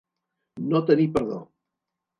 No 0.71 0.81
tenir 0.89 1.07
perdó. 1.19 1.41